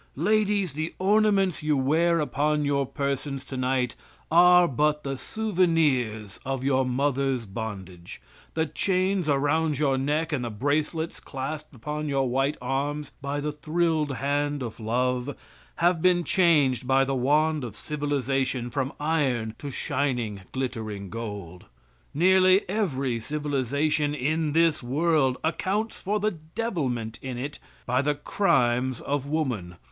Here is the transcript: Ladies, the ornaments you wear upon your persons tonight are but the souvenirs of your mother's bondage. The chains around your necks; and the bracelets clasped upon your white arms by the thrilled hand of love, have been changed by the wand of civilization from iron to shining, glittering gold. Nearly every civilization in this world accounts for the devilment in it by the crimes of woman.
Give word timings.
Ladies, 0.15 0.73
the 0.73 0.95
ornaments 0.97 1.61
you 1.61 1.77
wear 1.77 2.19
upon 2.19 2.65
your 2.65 2.87
persons 2.87 3.45
tonight 3.45 3.93
are 4.31 4.67
but 4.67 5.03
the 5.03 5.15
souvenirs 5.15 6.39
of 6.43 6.63
your 6.63 6.87
mother's 6.87 7.45
bondage. 7.45 8.19
The 8.55 8.65
chains 8.65 9.29
around 9.29 9.77
your 9.77 9.99
necks; 9.99 10.33
and 10.33 10.43
the 10.43 10.49
bracelets 10.49 11.19
clasped 11.19 11.75
upon 11.75 12.09
your 12.09 12.27
white 12.27 12.57
arms 12.59 13.11
by 13.21 13.39
the 13.41 13.51
thrilled 13.51 14.13
hand 14.15 14.63
of 14.63 14.79
love, 14.79 15.35
have 15.75 16.01
been 16.01 16.23
changed 16.23 16.87
by 16.87 17.03
the 17.03 17.13
wand 17.13 17.63
of 17.63 17.75
civilization 17.75 18.71
from 18.71 18.93
iron 18.99 19.53
to 19.59 19.69
shining, 19.69 20.41
glittering 20.51 21.11
gold. 21.11 21.65
Nearly 22.11 22.67
every 22.67 23.19
civilization 23.19 24.15
in 24.15 24.53
this 24.53 24.81
world 24.81 25.37
accounts 25.43 26.01
for 26.01 26.19
the 26.19 26.31
devilment 26.31 27.19
in 27.21 27.37
it 27.37 27.59
by 27.85 28.01
the 28.01 28.15
crimes 28.15 28.99
of 29.01 29.27
woman. 29.27 29.75